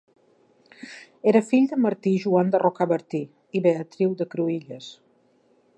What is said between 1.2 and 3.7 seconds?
Era fill de Martí Joan de Rocabertí i